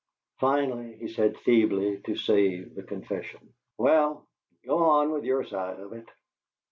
[0.39, 4.27] Finally he said, feebly, to save the confession, "Well,
[4.65, 6.07] go on with your side of it."